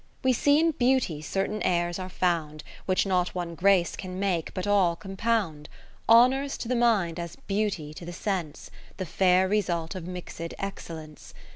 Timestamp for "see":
0.33-0.59